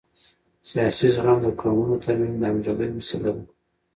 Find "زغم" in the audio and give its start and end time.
1.15-1.37